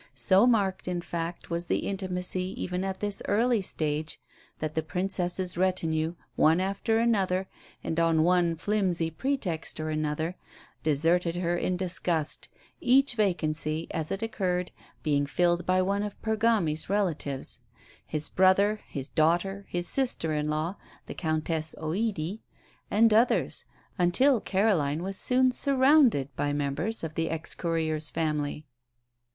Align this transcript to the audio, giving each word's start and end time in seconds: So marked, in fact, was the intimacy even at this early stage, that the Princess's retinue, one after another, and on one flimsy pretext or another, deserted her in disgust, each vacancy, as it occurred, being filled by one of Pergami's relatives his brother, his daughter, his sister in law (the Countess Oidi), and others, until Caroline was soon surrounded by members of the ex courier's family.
So 0.15 0.47
marked, 0.47 0.87
in 0.87 0.99
fact, 1.01 1.51
was 1.51 1.67
the 1.67 1.87
intimacy 1.87 2.59
even 2.59 2.83
at 2.83 3.01
this 3.01 3.21
early 3.27 3.61
stage, 3.61 4.19
that 4.57 4.73
the 4.73 4.81
Princess's 4.81 5.57
retinue, 5.59 6.15
one 6.35 6.59
after 6.59 6.97
another, 6.97 7.47
and 7.83 7.99
on 7.99 8.23
one 8.23 8.55
flimsy 8.55 9.11
pretext 9.11 9.79
or 9.79 9.91
another, 9.91 10.35
deserted 10.81 11.35
her 11.35 11.55
in 11.55 11.77
disgust, 11.77 12.49
each 12.79 13.13
vacancy, 13.13 13.85
as 13.91 14.11
it 14.11 14.23
occurred, 14.23 14.71
being 15.03 15.27
filled 15.27 15.67
by 15.67 15.83
one 15.83 16.01
of 16.01 16.19
Pergami's 16.23 16.89
relatives 16.89 17.59
his 18.03 18.27
brother, 18.27 18.79
his 18.87 19.07
daughter, 19.07 19.67
his 19.69 19.87
sister 19.87 20.33
in 20.33 20.49
law 20.49 20.77
(the 21.05 21.13
Countess 21.13 21.75
Oidi), 21.79 22.39
and 22.89 23.13
others, 23.13 23.65
until 23.99 24.39
Caroline 24.41 25.03
was 25.03 25.15
soon 25.19 25.51
surrounded 25.51 26.35
by 26.35 26.51
members 26.53 27.03
of 27.03 27.13
the 27.13 27.29
ex 27.29 27.53
courier's 27.53 28.09
family. 28.09 28.65